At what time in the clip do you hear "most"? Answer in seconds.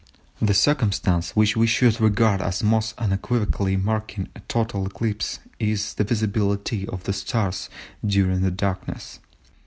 2.63-2.95